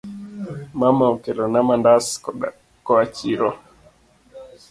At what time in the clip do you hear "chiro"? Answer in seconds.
3.15-3.49